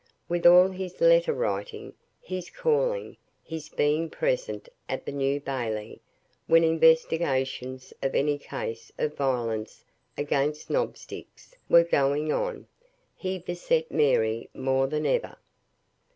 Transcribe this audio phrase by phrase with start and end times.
[0.27, 6.01] With all his letter writing, his calling, his being present at the New Bailey,
[6.47, 9.85] when investigations of any case of violence
[10.17, 12.65] against knob sticks were going on,
[13.15, 15.37] he beset Mary more than ever.